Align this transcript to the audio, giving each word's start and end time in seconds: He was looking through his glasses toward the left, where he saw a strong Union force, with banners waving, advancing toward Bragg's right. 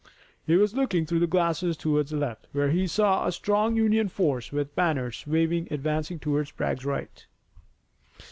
He 0.47 0.55
was 0.55 0.73
looking 0.75 1.05
through 1.05 1.19
his 1.19 1.29
glasses 1.29 1.77
toward 1.77 2.07
the 2.07 2.17
left, 2.17 2.47
where 2.53 2.71
he 2.71 2.87
saw 2.87 3.27
a 3.27 3.31
strong 3.31 3.75
Union 3.75 4.07
force, 4.07 4.51
with 4.51 4.73
banners 4.73 5.23
waving, 5.27 5.67
advancing 5.69 6.17
toward 6.17 6.51
Bragg's 6.57 6.85
right. 6.87 7.27